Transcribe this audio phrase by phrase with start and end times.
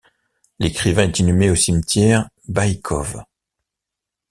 [0.57, 3.23] L'écrivain est inhumé au Cimetière Baïkove.